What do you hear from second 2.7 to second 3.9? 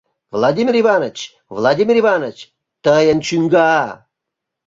тыйын чӱҥга!